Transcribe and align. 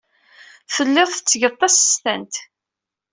Telliḍ 0.73 1.09
tettgeḍ 1.11 1.53
tasestant. 1.55 2.35